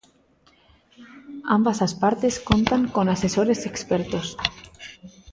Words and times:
Ambas 1.55 1.77
as 1.85 1.93
partes 2.03 2.35
contan 2.49 2.81
con 2.95 3.05
asesores 3.15 3.59
expertos. 3.71 4.27